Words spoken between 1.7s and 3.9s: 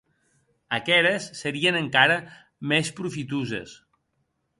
encara mès profitoses.